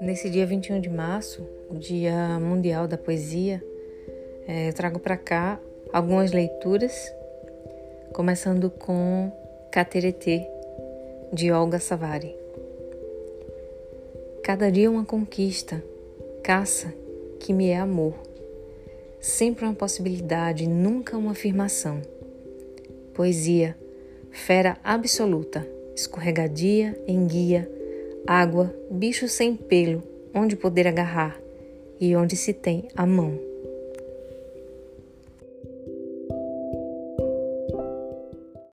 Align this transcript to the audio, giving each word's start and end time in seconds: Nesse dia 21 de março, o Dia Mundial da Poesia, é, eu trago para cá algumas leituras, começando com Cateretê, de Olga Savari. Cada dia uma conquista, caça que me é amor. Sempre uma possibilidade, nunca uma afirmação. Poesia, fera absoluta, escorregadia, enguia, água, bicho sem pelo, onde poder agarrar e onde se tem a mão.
Nesse 0.00 0.30
dia 0.30 0.46
21 0.46 0.80
de 0.80 0.88
março, 0.88 1.46
o 1.68 1.74
Dia 1.74 2.38
Mundial 2.40 2.88
da 2.88 2.96
Poesia, 2.96 3.62
é, 4.46 4.68
eu 4.68 4.72
trago 4.72 4.98
para 4.98 5.16
cá 5.16 5.60
algumas 5.92 6.32
leituras, 6.32 7.12
começando 8.12 8.70
com 8.70 9.30
Cateretê, 9.70 10.46
de 11.32 11.52
Olga 11.52 11.78
Savari. 11.78 12.34
Cada 14.42 14.70
dia 14.72 14.90
uma 14.90 15.04
conquista, 15.04 15.84
caça 16.42 16.94
que 17.38 17.52
me 17.52 17.68
é 17.68 17.78
amor. 17.78 18.14
Sempre 19.20 19.64
uma 19.64 19.74
possibilidade, 19.74 20.66
nunca 20.66 21.16
uma 21.18 21.32
afirmação. 21.32 22.00
Poesia, 23.12 23.76
fera 24.38 24.78
absoluta, 24.82 25.66
escorregadia, 25.94 26.98
enguia, 27.06 27.68
água, 28.26 28.74
bicho 28.90 29.28
sem 29.28 29.54
pelo, 29.56 30.02
onde 30.32 30.56
poder 30.56 30.86
agarrar 30.86 31.38
e 32.00 32.14
onde 32.16 32.36
se 32.36 32.52
tem 32.54 32.88
a 32.96 33.04
mão. 33.04 33.47